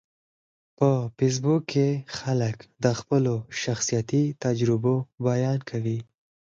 [0.77, 4.95] په فېسبوک کې خلک د خپلو شخصیتي تجربو
[5.27, 5.99] بیان کوي